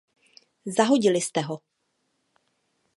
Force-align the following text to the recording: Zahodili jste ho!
Zahodili 0.65 1.21
jste 1.21 1.41
ho! 1.41 1.59